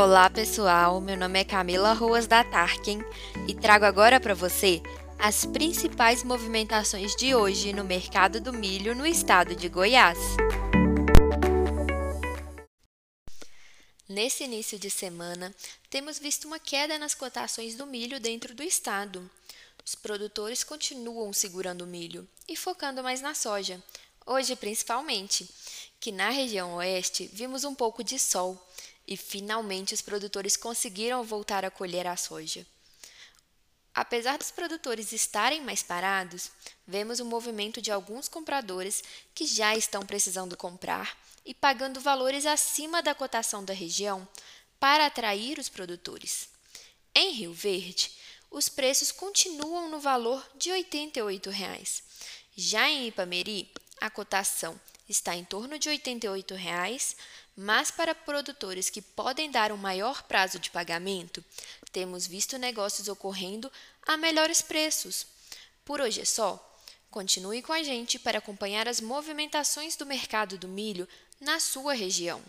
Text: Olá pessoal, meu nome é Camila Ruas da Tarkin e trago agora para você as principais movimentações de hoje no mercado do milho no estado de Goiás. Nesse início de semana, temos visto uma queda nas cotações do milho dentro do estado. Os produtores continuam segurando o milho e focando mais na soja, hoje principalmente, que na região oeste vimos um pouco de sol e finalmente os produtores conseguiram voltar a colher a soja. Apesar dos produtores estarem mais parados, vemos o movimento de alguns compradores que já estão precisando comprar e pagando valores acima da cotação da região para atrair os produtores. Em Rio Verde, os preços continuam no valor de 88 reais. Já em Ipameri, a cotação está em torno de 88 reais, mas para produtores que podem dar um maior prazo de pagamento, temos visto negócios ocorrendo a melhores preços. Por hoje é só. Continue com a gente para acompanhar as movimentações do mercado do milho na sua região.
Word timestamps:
Olá 0.00 0.30
pessoal, 0.30 1.00
meu 1.00 1.16
nome 1.16 1.40
é 1.40 1.44
Camila 1.44 1.92
Ruas 1.92 2.28
da 2.28 2.44
Tarkin 2.44 3.00
e 3.48 3.52
trago 3.52 3.84
agora 3.84 4.20
para 4.20 4.32
você 4.32 4.80
as 5.18 5.44
principais 5.44 6.22
movimentações 6.22 7.16
de 7.16 7.34
hoje 7.34 7.72
no 7.72 7.82
mercado 7.82 8.40
do 8.40 8.52
milho 8.52 8.94
no 8.94 9.04
estado 9.04 9.56
de 9.56 9.68
Goiás. 9.68 10.16
Nesse 14.08 14.44
início 14.44 14.78
de 14.78 14.88
semana, 14.88 15.52
temos 15.90 16.20
visto 16.20 16.44
uma 16.44 16.60
queda 16.60 16.96
nas 16.96 17.12
cotações 17.12 17.74
do 17.74 17.84
milho 17.84 18.20
dentro 18.20 18.54
do 18.54 18.62
estado. 18.62 19.28
Os 19.84 19.96
produtores 19.96 20.62
continuam 20.62 21.32
segurando 21.32 21.82
o 21.82 21.88
milho 21.88 22.24
e 22.46 22.54
focando 22.54 23.02
mais 23.02 23.20
na 23.20 23.34
soja, 23.34 23.82
hoje 24.24 24.54
principalmente, 24.54 25.50
que 25.98 26.12
na 26.12 26.30
região 26.30 26.74
oeste 26.74 27.28
vimos 27.32 27.64
um 27.64 27.74
pouco 27.74 28.04
de 28.04 28.16
sol 28.16 28.64
e 29.08 29.16
finalmente 29.16 29.94
os 29.94 30.02
produtores 30.02 30.54
conseguiram 30.54 31.24
voltar 31.24 31.64
a 31.64 31.70
colher 31.70 32.06
a 32.06 32.16
soja. 32.16 32.66
Apesar 33.94 34.36
dos 34.36 34.50
produtores 34.50 35.12
estarem 35.12 35.62
mais 35.62 35.82
parados, 35.82 36.50
vemos 36.86 37.18
o 37.18 37.24
movimento 37.24 37.80
de 37.80 37.90
alguns 37.90 38.28
compradores 38.28 39.02
que 39.34 39.46
já 39.46 39.74
estão 39.74 40.04
precisando 40.04 40.56
comprar 40.56 41.16
e 41.44 41.54
pagando 41.54 42.00
valores 42.00 42.44
acima 42.44 43.02
da 43.02 43.14
cotação 43.14 43.64
da 43.64 43.72
região 43.72 44.28
para 44.78 45.06
atrair 45.06 45.58
os 45.58 45.70
produtores. 45.70 46.50
Em 47.14 47.32
Rio 47.32 47.52
Verde, 47.52 48.12
os 48.50 48.68
preços 48.68 49.10
continuam 49.10 49.90
no 49.90 49.98
valor 49.98 50.46
de 50.54 50.70
88 50.70 51.50
reais. 51.50 52.02
Já 52.54 52.88
em 52.88 53.08
Ipameri, 53.08 53.72
a 54.00 54.10
cotação 54.10 54.78
está 55.08 55.34
em 55.34 55.44
torno 55.44 55.78
de 55.78 55.88
88 55.88 56.54
reais, 56.54 57.16
mas 57.56 57.90
para 57.90 58.14
produtores 58.14 58.90
que 58.90 59.02
podem 59.02 59.50
dar 59.50 59.72
um 59.72 59.76
maior 59.76 60.22
prazo 60.22 60.58
de 60.58 60.70
pagamento, 60.70 61.44
temos 61.90 62.26
visto 62.26 62.58
negócios 62.58 63.08
ocorrendo 63.08 63.70
a 64.06 64.16
melhores 64.16 64.62
preços. 64.62 65.26
Por 65.84 66.00
hoje 66.00 66.20
é 66.20 66.24
só. 66.24 66.64
Continue 67.10 67.62
com 67.62 67.72
a 67.72 67.82
gente 67.82 68.18
para 68.18 68.38
acompanhar 68.38 68.86
as 68.86 69.00
movimentações 69.00 69.96
do 69.96 70.04
mercado 70.04 70.58
do 70.58 70.68
milho 70.68 71.08
na 71.40 71.58
sua 71.58 71.94
região. 71.94 72.42